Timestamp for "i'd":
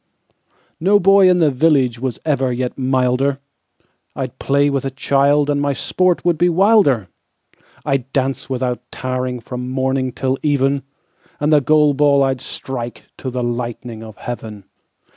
4.15-4.39, 7.85-8.11, 12.23-12.39